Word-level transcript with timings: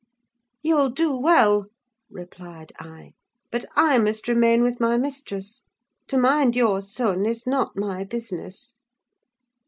"You'll 0.63 0.89
do 0.89 1.15
well," 1.15 1.67
replied 2.09 2.73
I. 2.79 3.13
"But 3.51 3.65
I 3.75 3.99
must 3.99 4.27
remain 4.27 4.63
with 4.63 4.79
my 4.79 4.97
mistress: 4.97 5.61
to 6.07 6.17
mind 6.17 6.55
your 6.55 6.81
son 6.81 7.27
is 7.27 7.45
not 7.45 7.77
my 7.77 8.03
business." 8.03 8.73